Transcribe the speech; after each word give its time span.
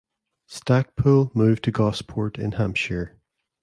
Stacpoole 0.47 1.29
moved 1.35 1.63
to 1.65 1.71
Gosport 1.71 2.39
in 2.39 2.53
Hampshire. 2.53 3.19